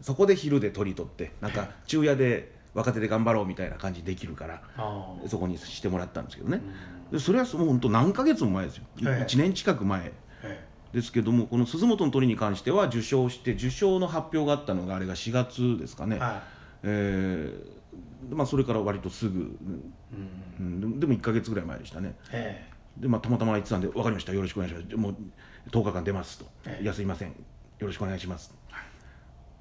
[0.00, 5.28] そこで昼で取り取ってなんか昼夜で若手で頑張ろうみたいな感じできるからああ。
[5.28, 6.56] そこにしてもらったんですけどね。
[6.58, 9.26] うんでそれはもう本当何ヶ月も前ですよ、ええ。
[9.28, 16.42] 1年近く前えですけどもこの鈴本の鳥に関しては受賞して受賞の発表があったのがあれが4月ですかね、えは
[16.84, 17.82] えー
[18.30, 19.92] まあ、それから割とすぐ、いうん。
[20.60, 22.14] うん、でもでも1か月ぐらい前でしたね。
[22.32, 24.32] えで、まあ、たまたま言ってたんで分かりました。
[24.32, 24.96] よろしくお願いします。
[24.96, 25.16] もう
[25.70, 26.82] 10日間出ますと、ええ。
[26.82, 27.28] いやすいません。
[27.28, 27.34] よ
[27.80, 28.54] ろしくお願いします、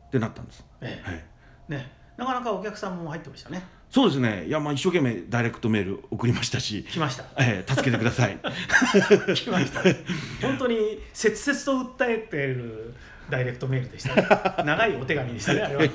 [0.07, 1.09] ってなったんです、ええ。
[1.09, 1.23] はい、
[1.69, 1.91] ね。
[2.17, 4.45] なかなかお客さんも入ってましたねそうですね。
[4.47, 7.25] いやまあ一生懸命ダイレクトメール送りましたし、来ました。
[7.37, 8.37] えー助けてください。
[9.35, 9.81] 来ました。
[10.41, 12.93] 本当に切々と訴えてる
[13.29, 14.63] ダイレクトメールでしたね。
[14.65, 15.83] 長いお手紙でしたねあれは。
[15.85, 15.89] い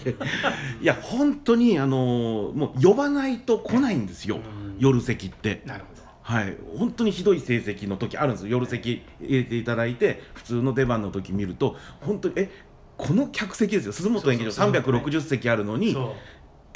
[0.82, 4.76] や本当にあのもう呼ばないと来ないんですよ、うん。
[4.78, 5.62] 夜席って。
[5.64, 6.02] なるほど。
[6.20, 6.54] はい。
[6.76, 8.48] 本当にひどい成績の時あるんですよ。
[8.48, 12.50] 夜席入れていただいて普通の出番の時見ると本当にえ
[12.96, 13.92] この客席ですよ。
[13.92, 14.92] 鈴本演芸場そうそうそう。
[14.92, 16.12] 360席あるのにそう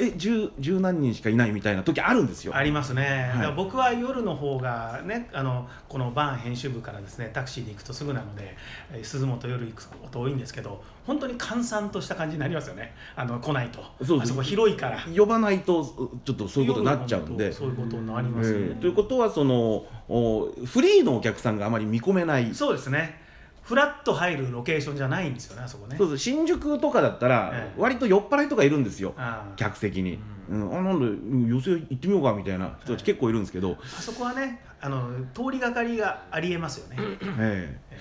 [0.01, 2.55] え十十何人しかいないみたいな時あるんですよ。
[2.55, 3.37] ありますね、い。
[3.37, 8.57] だから僕は夜の方がねあのこのバン編集部からですねタクシーで行くとすぐなので
[8.91, 12.95] えー鈴本夜行くこと多いんですけど本当に閑散とした感じになりますよね。
[13.15, 13.83] あの来ないと。
[14.03, 14.99] そうあそこ広いから。
[15.15, 15.85] 呼ばないと
[16.25, 17.51] ちょっとそういうことになっちゃうんで。
[17.51, 22.53] そういうことになりますよね、えーということはそのおフリーのお客さんがあまり見込めない。
[22.55, 23.21] そうですね
[23.61, 25.95] フラッと入るロケーションじゃないんですよねあそこね。
[25.97, 27.79] そうそう新宿とかだったらええ。
[27.79, 29.13] 割と酔っ払いとかいるんですよ。
[29.17, 29.55] ああ。
[29.55, 30.19] 客席に、
[30.49, 30.77] うん。
[30.77, 32.77] あなんでうん寄席行ってみようかみたいな。
[32.83, 36.97] 人たち結構いるんですけど、あそこはねあの通りがかりがありえますよね、
[37.39, 37.97] ええ。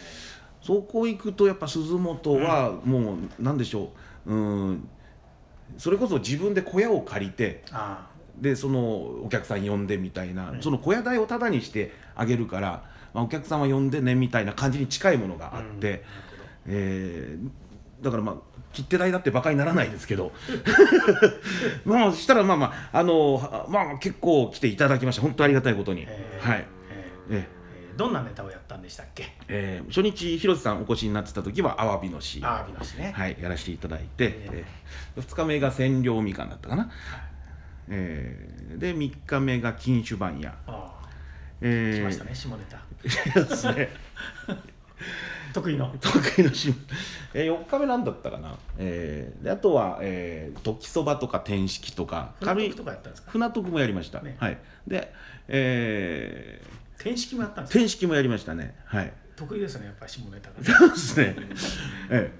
[0.62, 3.92] そこ行くとやっぱ鈴本はもうなんでしょ
[4.26, 4.34] う。
[4.34, 4.88] うん。
[5.76, 8.08] それこそ自分で小屋を借りてあ。
[8.36, 8.80] でその
[9.24, 10.62] お客さん呼んでみたいな、ええ。
[10.62, 16.04] その小屋代をタダにしてあげるから、まあ、お客さんは呼んでねみたいな感じに近いものがああって、
[16.66, 16.72] うん。
[16.72, 17.48] えー
[18.02, 18.36] だからまあ
[18.72, 20.32] 切手代だってバカにならないですけど。
[21.84, 25.22] まあそしたらまあまああのはまあ結構来ていただきました。
[25.22, 26.66] 本当ありがたいことに、えーはい、
[27.30, 27.60] えー
[27.98, 29.34] どんなネタをやったんでしたっけ？
[29.48, 32.46] えー初日広瀬さんお越しになってた時はアワビのシーン。
[32.48, 34.64] アワビのしね、はい、やらせていただいて、え
[35.16, 36.90] え2日目が千両みかんだったかな、
[37.88, 40.92] えーで3日目が金酒番屋、あ
[41.62, 42.80] あえー来ましたね下ネタ。
[43.02, 43.88] ですね
[45.52, 45.92] 得意の。
[46.00, 46.76] 得意の新聞、
[47.34, 52.34] えー、4日目なんだったかな、えーであとは、えー、時そばとか天式とか。
[52.40, 53.30] 船徳とかやったんですか？
[53.32, 54.36] 船徳もやりました、ね。
[54.38, 54.58] はい。
[54.86, 55.12] で、
[55.48, 56.60] え
[56.98, 57.78] 天式もやったんー、ですか？
[57.80, 58.76] 天式もやりましたね。
[58.84, 59.12] はい。
[59.36, 61.34] 得意ですねやっぱり下ネタが そうですね、
[62.10, 62.30] え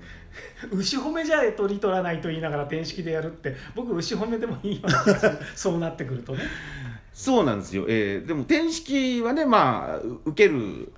[0.71, 4.89] 牛褒めじゃ取り取らないと言いながら天式でやるって僕牛褒めでもいいよ
[5.57, 6.43] そうなってくるとね
[7.13, 10.93] そうなんですよ、えーでも天式はねまあう受ける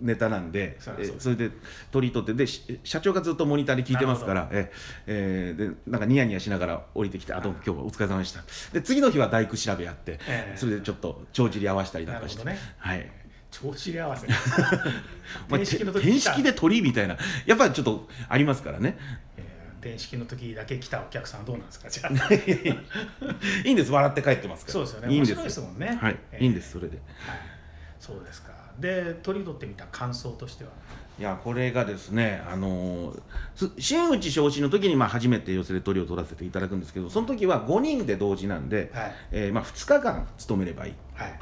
[0.00, 1.50] ネタなんでそえーそれで
[1.90, 4.72] 取り取ってでし社長がずっとモニターで聞いてますからえ
[5.06, 8.42] えーでなんかニヤニヤしながら降りてきて「あどうも今日はお疲れ様でした」
[8.72, 10.56] で次の日は大工調べやって、ええ。
[10.56, 13.10] それでちょっと帳尻合わせたりなんかして、なるほはい。
[13.50, 14.26] 調子で合わせ。
[15.48, 17.16] まあ天式で鳥みたいな。
[17.46, 18.96] やっぱりちょっとありますからね
[19.82, 21.88] えー天式の時だけ来たお客さんはどうなんですか？
[21.88, 22.10] じゃあ。
[23.66, 23.90] いいんです。
[23.92, 24.72] 笑って帰ってますから。
[24.74, 25.14] そうですよね。
[25.14, 25.98] いいんです面白いですもんね。
[26.00, 26.44] はい、ええ。
[26.44, 26.96] いいんですそれで。
[26.96, 27.02] は
[27.34, 27.38] い。
[27.98, 28.50] そうですか。
[28.78, 30.70] で取り取ってみた感想としては？
[31.18, 33.14] いやこれがですね、あの
[33.78, 39.14] 真打ち昇進の時にまあ初めて寄せで鳥を取らせていただくんですけどその時は5人で同時なんで、はい。
[39.32, 40.94] えーまあ、2日間勤めればいい。
[41.14, 41.38] はい。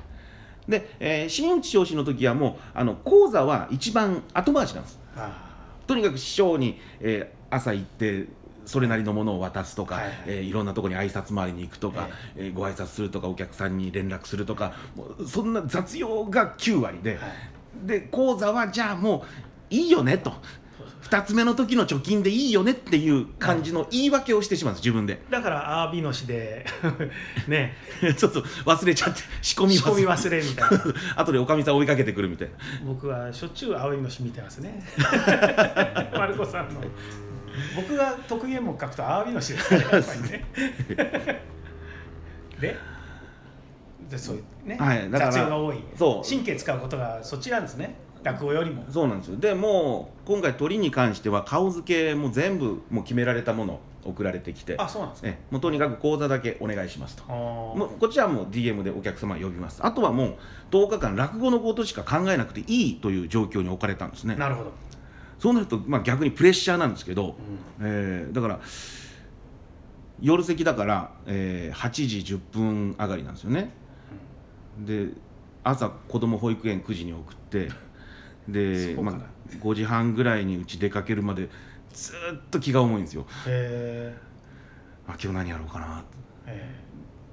[0.68, 4.98] で、えー真打ち昇進の時はもうあの講座は一番後回しなんです。
[5.16, 5.46] あ
[5.86, 8.26] とにかく師匠に、えー朝行って
[8.66, 10.12] それなりのものを渡すとか、はいはい。
[10.12, 17.20] いえーいろんなところに挨拶回りに行くとか、えーご挨拶するとかお客さんに連絡するとかもうそんな雑用が9割で、はい。
[17.86, 19.24] で講座はじゃあも
[19.70, 20.32] ういいよねと。
[21.02, 25.22] 2つ目の時の貯金でいいよねっていう感じの言い訳をしてしまうんです自分で。
[25.30, 26.66] だからアワビのしで
[27.48, 27.76] ね。
[28.18, 30.94] ちょっと忘れちゃって仕込み仕込み忘れ忘れみたいな。
[31.22, 32.54] 後でおかみさん追いかけてくるみたいな。
[32.84, 34.84] 僕はしょっちゅうアワビのし見てますね。
[36.12, 36.82] 丸子さんの
[37.76, 40.44] 僕が得意演目書くとアワビのし ですからやっぱりね。
[42.60, 42.76] で
[44.10, 45.76] でそういうね、はいだから雑用が多い。
[45.96, 46.28] そう。
[46.28, 47.94] 神経使うことがそっちなんですね。
[48.22, 48.84] 落語よりも。
[48.90, 49.36] そうなんですよ。
[49.36, 54.76] でもう今回鳥に関しては顔付けも全部もう決められたもの送られてきて。
[54.78, 55.28] あそうなんですか。
[55.28, 57.24] えもうとにかく講座だけお願いしますと。
[57.24, 59.80] もうこっちはもう DM でお客様呼びます。
[59.84, 60.36] あとはもう
[60.70, 64.36] 10日間落語のことしか考えなくていいという状況に置かれたんですね。
[64.36, 64.72] なるほど、
[65.38, 67.36] そうなると、まあ、逆にプレッシャーなんですけど、
[67.80, 68.60] えーだから
[70.20, 71.90] 夜席だから、えー8
[72.24, 73.70] 時10分上がりなんですよね。
[74.84, 75.08] で
[75.62, 77.68] 朝子供保育園9時に送って
[78.48, 79.16] で、まあ、
[79.60, 81.48] 5時半ぐらいにうち出かけるまで
[81.92, 83.26] ずーっと気が重いんですよ。
[83.46, 84.16] へ
[85.06, 86.04] あ今日何やろうかな。
[86.46, 86.87] え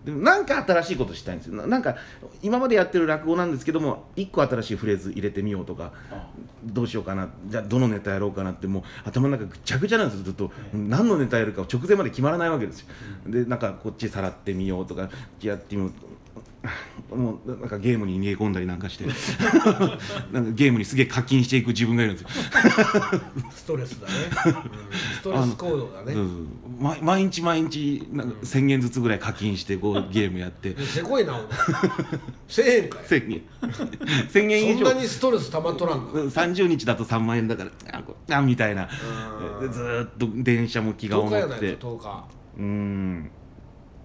[0.05, 1.55] でもなんか新しいことしたいんですよ。
[1.55, 1.95] ななんか
[2.43, 6.29] 今までやってる落語なんですけども1個新しいフレーズ入れてみようとかあ
[6.63, 12.87] どうしようかなじゃあどのネタやろうかなってもう頭の中ぐっちゃぐちゃなんですよずっと、ええ何のネタやるか直前まで決まらないわけですよ、
[13.25, 15.09] でなんかこっちさらってみようとか
[15.41, 15.91] やってみよう。
[15.91, 16.15] と
[17.15, 19.05] もうなんかゲームに逃げ込んだりなんかして。
[20.31, 22.29] なんかゲームにすげえ課金していく自分がいるんですよ。
[23.51, 24.13] ストレスだね、
[25.25, 26.13] トレス行動だね。
[26.13, 26.47] うん
[26.79, 30.75] 毎毎日毎日なんか1000円ずつぐらい課金してこうゲームやって。
[30.81, 31.45] せこいなお前。
[32.47, 33.03] 1000円かい。
[33.03, 33.41] 1000円。
[34.29, 34.85] 1000円以上。
[34.85, 36.11] そんなにストレス溜まっとらんの？
[36.11, 38.87] うん30日だと3万円だからあこあみたいな。
[39.71, 42.25] ずーっと電車も気が10日や重くてないか10日。
[42.57, 43.31] うん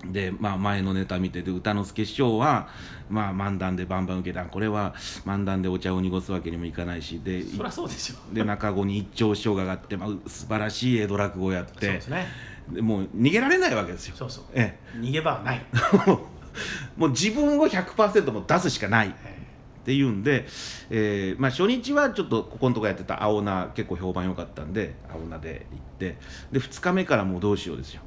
[0.04, 2.68] で、まあ、前のネタ見てて歌之助師匠は、
[3.08, 4.44] まあ、漫談でバンバン受けた。
[4.44, 4.94] これは
[5.26, 8.34] 漫談でお茶を濁すわけにもいかないしでそりゃそうでしょ。
[8.34, 12.26] で中後に一丁師匠が上がって、まあ、素晴らしい江戸落語をやっそうてですね。
[12.70, 14.16] でもう逃げられないわけですよ。
[14.16, 14.44] そうそう。
[14.52, 16.10] え逃げ場はない、え、
[16.96, 19.08] もう自分を100%もう出すしかない。
[19.08, 19.40] っえ
[19.84, 20.46] ていうんで、
[20.90, 26.16] えーまあ、初日はちょっとここのとこやってた青菜結構評判良かったんで青菜で行って。
[26.52, 28.02] で2日目からもうどうしようですよ、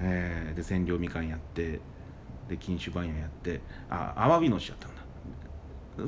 [0.00, 1.80] えーで千両みかんやって
[2.48, 4.98] で錦酒番屋やってあアワビのしやったんだ。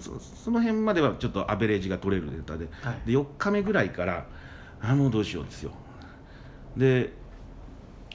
[0.00, 2.68] そその辺まではちょっとアベレージが取れるネタで。
[2.83, 3.00] はい。
[3.07, 4.26] で4日目ぐらいから
[4.81, 5.72] あもうどうしようですよ。
[6.76, 7.12] で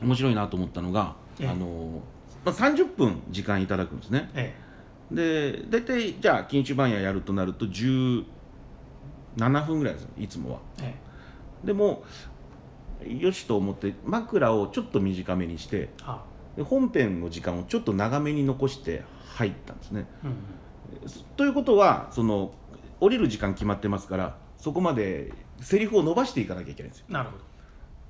[0.01, 1.47] 面白いなと思ったのが、ええ。
[1.49, 2.01] あの
[2.43, 4.29] まあ、30分時間いただくんですね。
[4.33, 4.53] え
[5.11, 8.25] で大体じゃあ錦酒番屋やるとなると17
[9.67, 10.59] 分ぐらいですよいつもは。
[10.81, 10.95] え
[11.63, 11.67] え。
[11.67, 12.03] でも
[13.07, 15.89] よしと思って枕をちょっと短めにして
[16.55, 19.03] で本編の時間をちょっと長めに残して
[19.35, 20.07] 入ったんですね。
[20.23, 20.37] うんうん。
[21.35, 22.53] ということはその
[22.99, 27.05] 降りる時間決まってますからそこまでセリフを伸ばしていかなきゃいけないんですよ。
[27.09, 27.43] なるほど。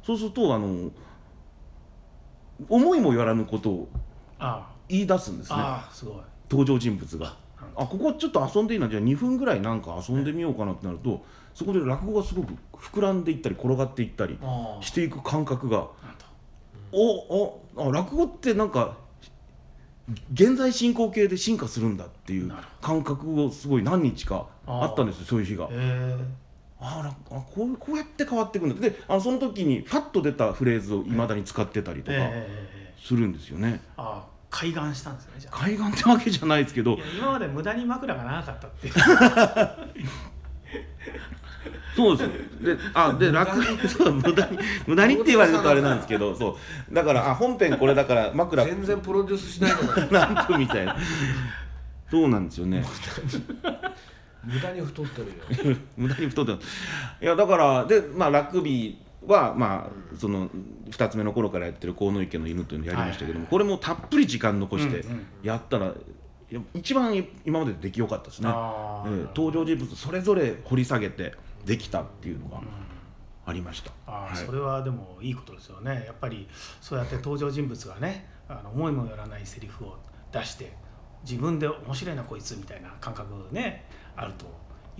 [0.03, 0.91] そうするとあの
[2.69, 3.89] 思いもよらぬことを
[4.39, 6.15] あ言い出すんですあねすごい。
[6.49, 7.35] 登場人物が。
[7.75, 8.87] あここちょっと遊んでいいな。
[8.87, 11.25] じゃあ2分ぐらいなんか遊んでみようかなってなると
[11.55, 14.37] そこで落語がすごく膨らんでいったり転がっていったり
[14.81, 15.87] していく感覚が
[16.91, 18.97] おおあ落語ってなんか
[20.33, 25.67] 現在進行形で進化するんだっていう感覚をすごい何日かあったんですよそういう日が。
[25.71, 26.17] え
[26.77, 31.09] あらあこうこうやって変わっていくんだであのその時にファッと出たフレーズをい。
[31.09, 32.17] まだに使ってたりとか
[33.01, 33.81] するんですよね。
[33.95, 35.57] ああ開眼したんですねじゃあ。
[35.57, 36.97] 海岸ってわけじゃないですけど。
[37.17, 38.93] 今まで無駄に枕が長かったっていう
[41.95, 42.75] そうですよ。
[42.75, 46.57] であで落語そう無駄に無駄にって言われるとあれなんですけどそ
[46.91, 46.93] う。
[46.93, 48.65] だからあ本編これだから枕。
[48.65, 50.95] 全然プロデュースしないじゃ ない何分みたいな。
[52.11, 52.83] そうなんですよね。
[54.43, 54.81] 無駄に。
[54.81, 55.77] 太ってるよ。
[55.97, 56.59] 無駄に太ってる。
[57.21, 60.49] いやだからでまあラグビーはまあその
[60.89, 65.03] 2つ目の頃からやってる鴻池の犬というのをやりましたけども、これもたっぷり時間残して
[65.41, 65.91] やったら、い
[66.51, 68.49] や一番今までで出来良かったですね、
[69.35, 71.33] 登場人物それぞれ掘り下げて
[71.65, 72.61] できたっていうのが
[73.45, 74.45] ありました、ああ、はい。
[74.45, 76.03] それはでもいいことですよね。
[76.05, 76.47] やっぱり
[76.81, 79.97] そうやって登場人物がねあの思いもよらないセリフを
[80.31, 80.73] 出して
[81.23, 84.45] 自分で面白いなこいつみたいな感覚ねあると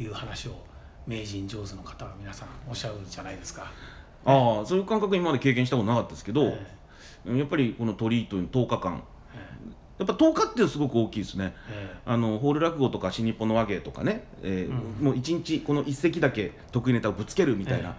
[0.02, 0.66] いう話を
[1.08, 3.72] 名人上手の方は皆さんおっしゃるじゃないですか。
[4.26, 9.15] ああそういう感覚今まで経験したことなかったですけど、えやっぱりこの鳥居という10日間え
[9.98, 11.54] やっぱ10日っていうのはすごく大きいですね。
[11.70, 11.98] ええ。
[12.06, 17.96] あのホール落語とか新日本の和芸とかね、えーもう一日この一席だけ得意ネタをぶつけるみたいな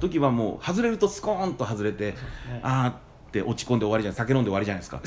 [0.00, 2.16] 時はもう外れるとスコーンと外れて、ね。
[2.62, 4.16] あーって落ち込んで終わりじゃない。
[4.16, 5.00] 酒飲んで終わりじゃないですか。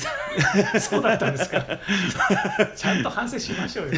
[0.74, 1.64] え そうだったんですか。
[2.74, 3.92] ちゃんと反省しましょうよ。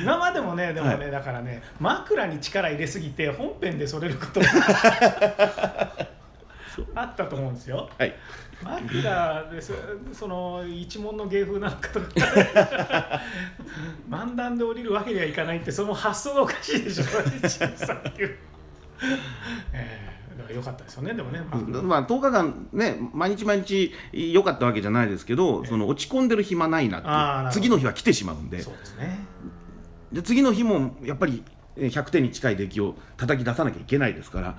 [0.00, 4.40] 今までもねでもね、はだからね枕に力入れすぎて本編でそれること
[6.94, 7.88] あったと思うんですよ。
[7.98, 8.14] はい。
[8.62, 9.72] 枕です
[10.12, 12.06] その一門の芸風なんかとか。
[14.08, 17.04] 漫談で降りるわけにはいかないってその発想がおかしいでしょ
[17.44, 18.36] 一さんっていう、
[19.72, 28.62] えー、良かったですよねでもね、枕まあ10日間ね毎日毎日良かったわけじゃないですけど、その落ち込んでる暇ないなって次の日は来てしまうんで。
[28.62, 29.18] そうですね。
[30.12, 31.42] で次の日もやっぱり
[31.76, 34.58] えー100点に近い出来を叩き出さなきゃいけないですから、もう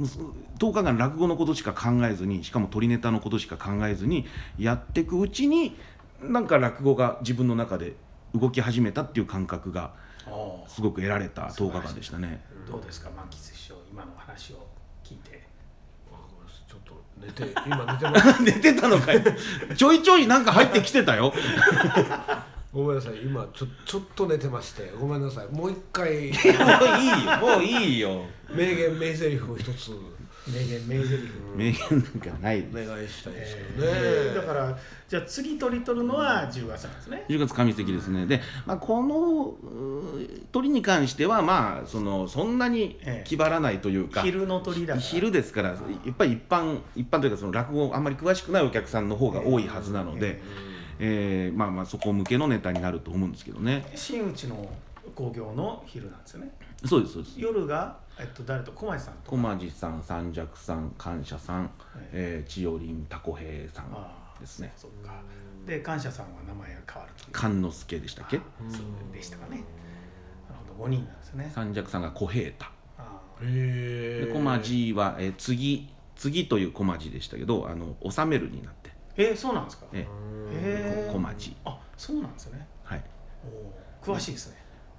[0.00, 4.26] 10日間落語のことしか考えずにしかも鳥ネタのことしか考えずに
[4.58, 5.76] やっていくうちに
[6.20, 7.94] なんか落語が自分の中で
[8.34, 9.92] 動き始めたっていう感覚が
[10.66, 12.44] すごく得られた10日間でしたね。
[12.66, 14.66] どうですか満喫師匠今の話を
[15.04, 15.44] 聞いて。
[16.66, 18.42] ちょっと寝て今寝てます。
[18.42, 19.22] 寝てたのかい。
[19.76, 21.32] ちょいちょいなんか入ってきてたよ。
[22.74, 23.18] ごめんなさい。
[23.24, 24.92] 今ちょちょっと寝てまして。
[24.98, 25.46] ごめんなさい。
[25.54, 26.08] もう一回。
[26.08, 26.40] もういい
[27.24, 27.38] よ。
[27.38, 28.22] もういいよ。
[28.52, 29.92] 名言名台詞を一つ。
[30.48, 31.18] 名言名台詞。
[31.54, 34.76] 名言なんかないお願いしたいですけどね、えーだから
[35.08, 37.24] じゃあ次取り取るのは10月なんですね。
[37.28, 38.26] 10月上関ですね。
[38.26, 39.54] で、まあ、この
[40.50, 43.24] 鳥に関しては、まあ、そのそんなにええ。
[43.24, 45.00] 気張らないというか、昼の鳥だから。
[45.00, 50.73] 昼ですから、やっぱり一般、一般というか、その落語あんまり詳しくないお客さんの方が多いはずなので、えー
[51.56, 53.84] まあまあ、そこ向けのネタになると思うんですけどね。
[53.94, 54.68] 真打ちの
[55.14, 56.50] 工業の昼なんですよね。
[56.84, 57.40] そうですそうです。
[57.40, 58.72] 夜が、えっと、誰と？
[58.72, 61.70] 小町さんと小町さん三尺さん感謝さん、
[62.12, 63.86] えー、千代林タコヘイさん
[64.40, 64.72] ですね。
[64.76, 65.20] そっか。
[65.66, 68.36] で感謝さんは名前が変わると勘之助でしたっけ？
[68.36, 68.42] そ
[68.78, 69.56] うでしたかね。
[69.56, 69.64] なる
[70.76, 71.50] ほど5人なんですね。
[71.54, 72.66] 三尺さんが小平太。
[72.98, 78.83] あへで小町は、えー、次次という小町でしたけどあの収めるになって、
[79.16, 79.86] えー、そうなんですか？
[79.92, 80.06] えへ
[80.52, 81.56] えー、小町。
[81.64, 82.66] あそうなんですよね。
[82.82, 83.02] はい。
[84.02, 84.56] 詳しいですね。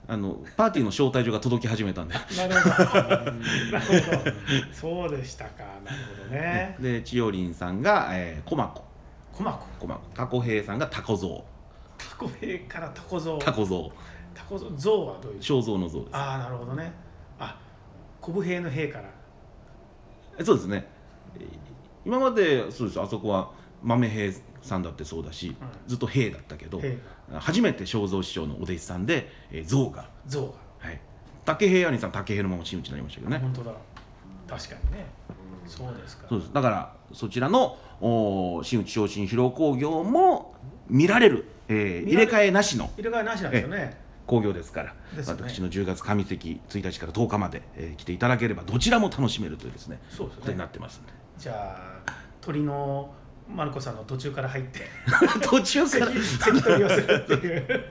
[0.08, 2.14] あのパーティーの招待状が届き始めたんで。
[2.38, 3.02] なるほど。
[3.02, 4.32] なるほど。
[4.72, 5.64] そうでしたか。
[5.84, 6.76] なるほどね。
[6.80, 8.84] で千代林さんが、えー、駒子
[9.34, 11.44] 駒子駒子タコ平さんがタコ像
[11.98, 13.92] タコ兵からタコ像タコ像
[14.34, 15.40] タコ像像はどういう？
[15.40, 16.16] 肖像の像です。
[16.16, 16.94] ああなるほどね。
[17.40, 17.58] あ
[18.22, 19.06] 小武兵の兵から。
[20.38, 20.88] えそうですね。
[21.36, 21.48] えー
[22.06, 23.02] 今までそうです。
[23.02, 23.50] あそこは
[23.86, 25.56] 豆平さんだってそうだし、うん
[25.88, 26.98] ずっと平だったけど兵。
[27.40, 30.54] 初めて正蔵師匠のお弟子さんで、えー、像が、像が。
[30.80, 31.00] はい、
[31.46, 33.38] 竹平兄さん竹平のまま真打ちになりましたけどね。
[33.38, 33.72] 本当だ。
[34.48, 35.06] 確かにね。
[35.68, 36.28] そうですか。
[36.28, 36.54] そうです。
[36.54, 40.56] だからそちらのおー真打ち昇進披露興行も
[40.88, 43.98] 見られる、えー入れれ替えなしの入れ替えなしなんですよね。
[44.28, 44.94] 興行ですから。
[44.94, 44.96] ね。
[45.28, 51.14] 私の10月上関1日から10日まで、えー来ていただければどちらも楽しめるというですねそうですことになねってますんで。
[51.38, 53.14] じゃあ鳥の
[53.48, 54.82] マルコさんの途中から入って。
[55.44, 56.06] 途中から？
[56.40, 57.86] 関関取りをするっていう。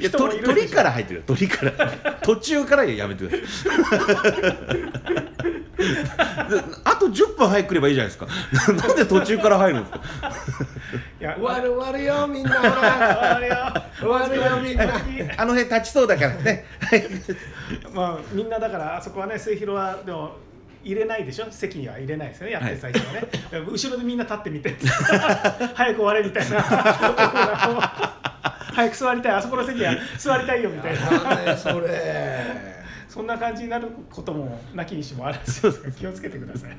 [0.00, 1.24] いや鳥鳥から入ってるよ。
[1.26, 1.72] 鳥から。
[2.22, 4.16] 途中からやめてくださ
[4.74, 4.80] い。
[6.84, 8.26] あと10分早く来ればいいじゃないですか。
[8.88, 10.00] なんで途中から入るんですか？
[11.20, 13.34] いや終わる終わるよみんな。
[13.36, 13.56] あれよ
[13.98, 14.84] 終わるよみんな。
[15.36, 16.64] あの辺立ちそうだからね。
[17.94, 20.36] まあみんなだからあそこはね末広はでも
[20.82, 21.46] 入れないでしょ？
[21.50, 22.52] 席には入れないですよね。
[22.52, 23.22] やってる最中はね、
[23.70, 24.74] 後ろでみんな立ってみて。
[25.74, 26.60] 早く終われみたいな。
[28.72, 29.32] 早く座りたい。
[29.32, 30.94] あそこの席は座りたいよみたい
[31.46, 31.56] な。
[31.56, 32.80] それ。
[33.08, 36.76] そんな感じになることもなきにしもあらず気をつけてください。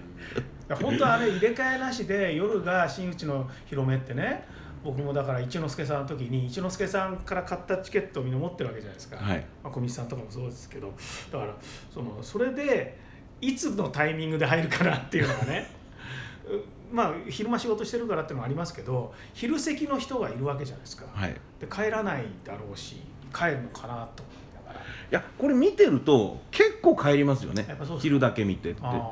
[0.82, 4.46] 本当はね入れ替えなしで夜が真打ちの広めってね
[4.82, 9.46] 僕もだから一之輔さんの時に一之輔さんから買ったチケットをみんな持ってるわけじゃないですか、はい。
[9.62, 10.94] まあ、小道さんとかもそうですけど。
[11.34, 11.54] だから
[11.94, 12.98] そのそれで
[13.41, 15.69] いつのタイミングで入るかなっていうのがね。
[16.47, 16.62] う
[16.93, 21.06] まあ昼間仕事してるからっていうのもありますけど昼席の人がいるわけじゃないですか。
[21.13, 21.36] はい。
[21.60, 22.97] で帰らないだろうし
[23.34, 24.80] 帰るのかなと思いながら。
[24.80, 27.65] いやこれ見てると結構帰りますよね。
[27.99, 29.12] 昼だけ見てって、あ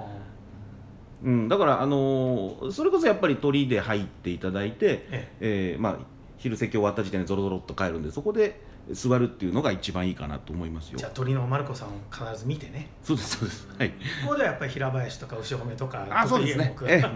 [1.24, 5.32] うん、だから、あのーそれこそやっぱり鳥で入っていただいて、え。
[5.40, 5.98] えーまあ、
[6.38, 8.62] 昼席終わった時点でゾロゾロっと帰るんでそこで
[8.92, 10.98] 座るっていうのが一番いいかなと思いますよ。
[10.98, 12.88] じゃあ鳥のマルコさんを必ず見てね。
[13.04, 13.68] そうですそうです。
[13.78, 13.90] はい。
[13.90, 16.76] ここではやっぱり平林とか牛褒めとかあそうですね。
[16.88, 17.10] えも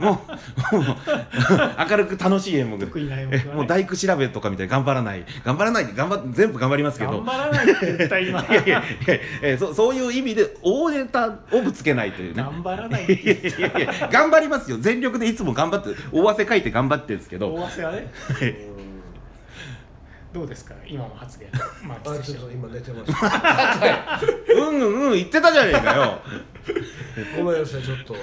[0.71, 0.95] うもう
[1.89, 2.77] 明るく楽しい演目。
[2.77, 3.49] で得意な演目はね。
[3.51, 5.25] えもう大工調べとかみたいに頑張らない。
[5.43, 7.11] 頑張らない頑張っ全部頑張りますけど。
[7.11, 8.41] 頑張らないって言った今。
[8.49, 8.83] いやいやいや
[9.41, 12.43] えーそそういう意味で大ネタをぶつけないというね。
[12.43, 13.05] 頑張らない。
[13.05, 14.77] いやいやいや頑張りますよ。
[14.79, 17.53] 全力でいつも頑張って大汗かいて頑張ってるんですけど。
[17.53, 18.11] 大汗はね。
[18.39, 18.72] はい
[20.33, 20.73] どうですか？
[20.87, 21.47] 今の発言。
[21.87, 24.19] まああ失礼しちょっと今寝てました
[24.55, 26.19] うんうんうん言ってたじゃねえかよ。
[27.37, 28.15] ごめんなさいちょっと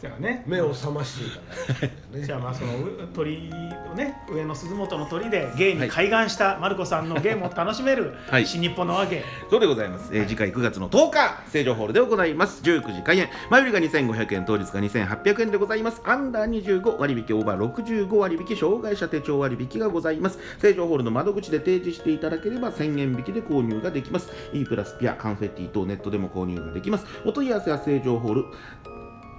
[0.00, 0.42] じゃあね。
[0.46, 2.24] 目を覚ましていただいてね。
[2.24, 3.50] じゃあまあそのう鳥
[3.92, 8.46] をね上野鈴本の鳥で芸に開眼したマルコさんの芸も楽しめるはい。
[8.46, 12.62] 新日本の和芸そうでございます、えー次回9月の10日成城ホールで行います。
[12.62, 13.28] 19時開演。
[13.50, 16.00] 前売りが2500円当日が2800円でございます。
[16.04, 20.38] アンダー25割引オーバー65割引障害者手帳割引がございます。
[20.60, 24.30] 成城ホールの窓口で提示していただければ1000円引きで購入ができます。
[24.54, 27.04] E プラスピアカンフェッティ等ネットでも購入ができます。
[27.26, 28.44] お問い合わせは成城ホール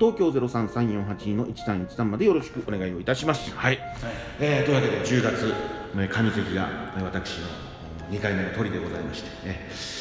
[0.02, 3.56] 東京033482の1313までよろしくお願いをいたします。
[3.56, 3.80] はい、
[4.40, 5.54] えーというわけで10月、
[5.96, 7.46] ね、上関がね私の
[8.10, 10.01] 2回目の鳥でございまして、ね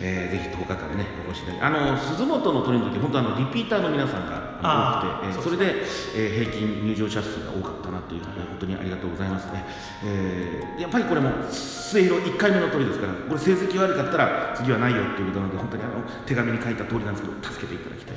[0.00, 5.82] えーぜひ10日間ねお越しいただきあの鈴本の鳥の時本当あのリピーターの皆さんがあ多くて、えーーそれで、
[6.16, 9.64] えー平均入場者数が多かったなという本当にありがとうございますね、
[10.04, 15.92] えーやっぱりこれも末広1回目の鳥ですからこれ成績悪かったら次はないよっていうことなので本当にあの
[16.26, 18.16] 手紙に書いた通りなんですけど助けていただきたい。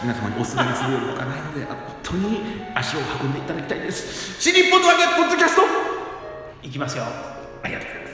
[0.00, 1.00] 皆様におすがりするよ。
[1.00, 2.40] り他ないのであ本当に
[2.74, 4.40] 足を運んでいただきたいです。
[4.40, 5.62] 新日本の揚げポッドキャスト
[6.62, 7.04] いきますよ。
[7.04, 8.07] ありがとうございます